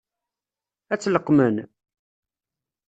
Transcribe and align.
Ad 0.93 0.99
tt-leqqmen? 0.99 1.55